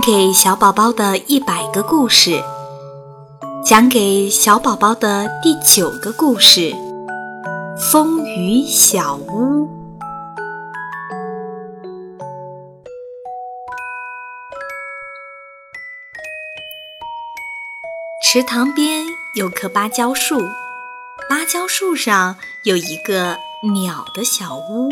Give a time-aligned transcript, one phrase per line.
[0.00, 2.42] 给小宝宝的一百个故事，
[3.64, 6.74] 讲给小宝宝的第九个故事：
[7.90, 9.68] 风雨小屋。
[18.24, 19.04] 池塘边
[19.34, 20.38] 有棵芭蕉树，
[21.28, 23.36] 芭蕉树上有一个
[23.74, 24.88] 鸟的小屋。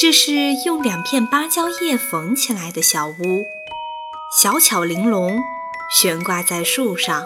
[0.00, 0.32] 这是
[0.64, 3.44] 用两片芭蕉叶缝起来的小屋，
[4.30, 5.42] 小巧玲珑，
[5.90, 7.24] 悬挂在树上。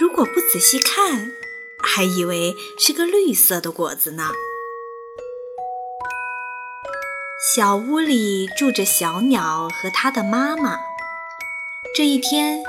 [0.00, 1.30] 如果不仔细看，
[1.78, 4.30] 还以为是个绿色的果子呢。
[7.54, 10.78] 小屋里住着小鸟和它的妈妈。
[11.94, 12.64] 这一天，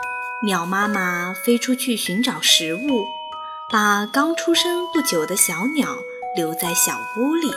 [0.45, 3.05] 鸟妈妈飞出去寻找食物，
[3.71, 5.99] 把刚出生不久的小鸟
[6.35, 7.49] 留在小屋里。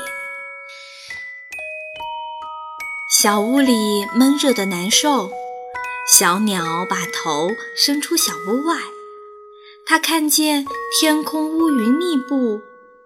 [3.11, 5.33] 小屋里闷热的难受，
[6.19, 8.77] 小鸟把头伸出小屋外，
[9.87, 10.67] 它看见
[10.99, 12.61] 天空乌云密布，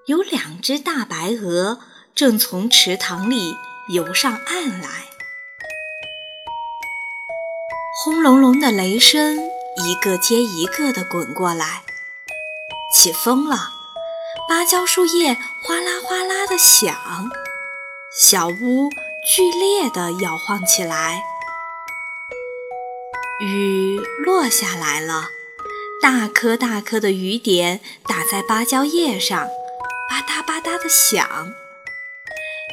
[0.07, 1.81] 有两只大白鹅
[2.15, 3.55] 正从池塘里
[3.93, 4.89] 游上岸来。
[8.03, 9.39] 轰隆隆的雷声
[9.85, 11.83] 一个接一个地滚过来，
[12.95, 13.71] 起风了，
[14.49, 16.97] 芭蕉树叶哗啦哗啦地响，
[18.19, 18.91] 小屋。
[19.27, 21.23] 剧烈地摇晃起来，
[23.45, 25.29] 雨落下来了，
[26.01, 29.47] 大颗大颗的雨点打在芭蕉叶上，
[30.09, 31.53] 吧嗒吧嗒的响。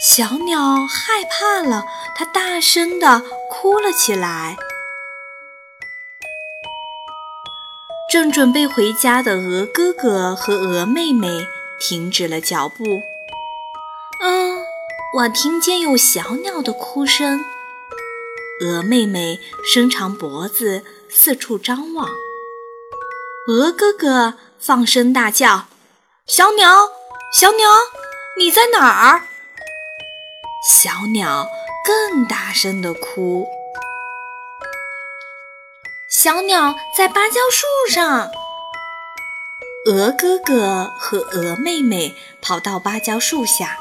[0.02, 4.56] 小鸟害怕了，它大声地哭了起来。
[8.10, 11.28] 正准备回家的鹅哥哥和鹅妹妹
[11.80, 13.04] 停止了脚步。
[14.22, 14.62] 嗯。
[15.14, 17.44] 我听见有小鸟的哭声，
[18.62, 22.08] 鹅妹妹伸长脖子四处张望。
[23.48, 25.66] 鹅哥哥放声大叫
[26.28, 26.90] ：“小鸟，
[27.34, 27.68] 小鸟，
[28.38, 29.24] 你在哪儿？”
[30.70, 31.48] 小鸟
[31.84, 33.48] 更大声地哭
[36.08, 38.30] ：“小鸟在芭蕉树上。”
[39.90, 43.80] 鹅哥哥和鹅妹妹跑到芭蕉树下。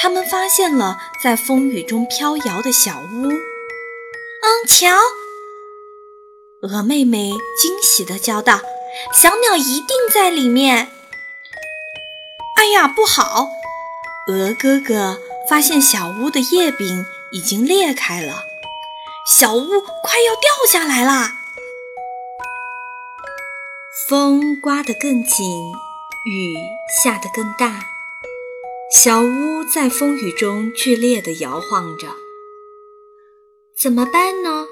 [0.00, 3.32] 他们发现了在风雨中飘摇的小屋。
[4.50, 4.96] 嗯，瞧，
[6.62, 8.60] 鹅妹妹惊喜地叫道
[9.14, 10.90] ：“小鸟一定在里面。”
[12.58, 13.46] 哎呀，不好！
[14.26, 18.42] 鹅哥哥发现小屋的叶柄已经裂开了，
[19.24, 21.34] 小屋快要掉下来啦！
[24.08, 25.72] 风刮得更紧，
[26.24, 26.56] 雨
[27.04, 27.86] 下得更大。
[28.92, 32.08] 小屋在风雨中剧烈地摇晃着，
[33.82, 34.66] 怎么办呢？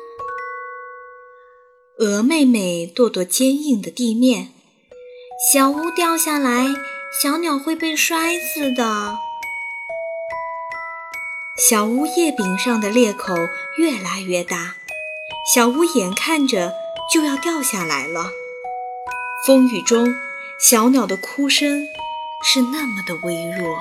[1.99, 4.53] 鹅妹妹跺跺坚硬的地面，
[5.51, 6.67] 小屋掉下来，
[7.23, 9.17] 小鸟会被摔死的。
[11.71, 13.35] 小屋叶柄上的裂口
[13.79, 14.77] 越来越大，
[15.55, 16.75] 小屋眼看着
[17.11, 18.31] 就要掉下来了。
[19.47, 20.15] 风雨中，
[20.61, 21.89] 小鸟的哭声
[22.45, 23.79] 是那么的微弱。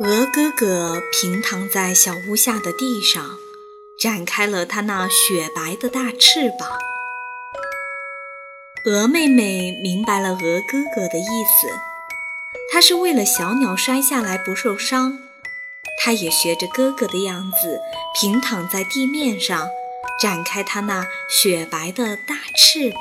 [0.00, 3.36] 鹅哥哥平躺在小屋下的地上，
[4.00, 6.78] 展开了它那雪白的大翅膀。
[8.84, 11.68] 鹅妹妹明白了鹅哥哥的意思，
[12.72, 15.18] 它是为了小鸟摔下来不受伤。
[16.00, 17.80] 她也学着哥哥的样子，
[18.14, 19.68] 平躺在地面上，
[20.22, 23.00] 展开它那雪白的大翅膀。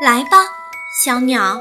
[0.00, 0.46] 来吧，
[1.02, 1.60] 小鸟。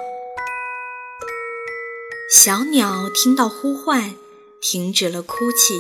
[2.37, 4.13] 小鸟听到呼唤，
[4.59, 5.79] 停止了哭泣。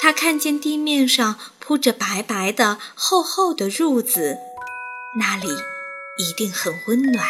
[0.00, 4.36] 它看见地面上铺着白白的、厚厚的褥子，
[5.16, 5.46] 那里
[6.18, 7.24] 一定很温暖、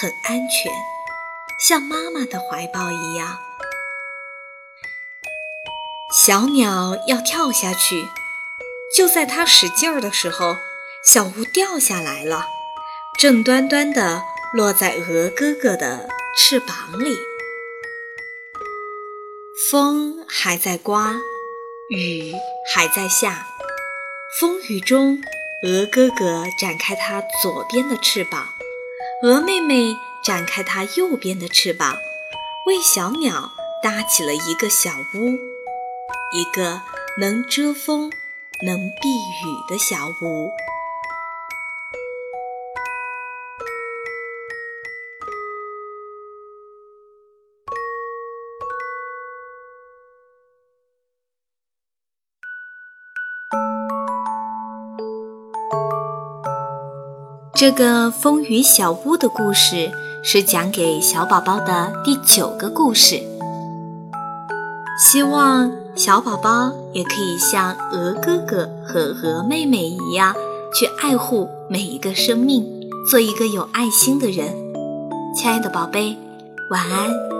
[0.00, 0.72] 很安全，
[1.60, 3.38] 像妈妈的怀抱一样。
[6.24, 8.08] 小鸟要跳下去，
[8.92, 10.56] 就在它使劲儿的时候，
[11.04, 12.48] 小屋掉下来了，
[13.16, 16.08] 正端端的落在鹅哥哥的。
[16.38, 17.18] 翅膀里，
[19.70, 21.16] 风还在刮，
[21.88, 22.34] 雨
[22.70, 23.46] 还在下。
[24.38, 25.18] 风雨中，
[25.62, 28.48] 鹅哥哥展开它左边的翅膀，
[29.22, 31.96] 鹅妹妹展开它右边的翅膀，
[32.66, 33.52] 为小鸟
[33.82, 35.38] 搭起了一个小屋，
[36.34, 36.82] 一个
[37.18, 38.12] 能遮风、
[38.66, 40.50] 能避雨的小屋。
[57.58, 59.90] 这个风雨小屋的故事
[60.22, 63.18] 是讲给小宝宝的第九个故事。
[65.02, 70.34] 希望小宝宝也可以像鹅哥哥和鹅妹妹一样，
[70.78, 72.62] 去爱护每一个生命，
[73.10, 74.54] 做一个有爱心的人。
[75.34, 76.14] 亲爱的宝贝，
[76.70, 77.35] 晚安。